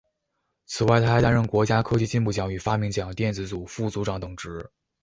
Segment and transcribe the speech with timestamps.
[0.65, 4.71] 此外他还担任国家科技进步奖与发明奖电子组副组长等职。